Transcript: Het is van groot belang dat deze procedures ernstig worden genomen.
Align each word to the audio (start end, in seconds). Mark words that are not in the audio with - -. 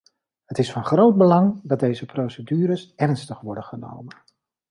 Het 0.45 0.57
is 0.57 0.71
van 0.71 0.85
groot 0.85 1.17
belang 1.17 1.59
dat 1.63 1.79
deze 1.79 2.05
procedures 2.05 2.93
ernstig 2.95 3.39
worden 3.41 3.63
genomen. 3.63 4.15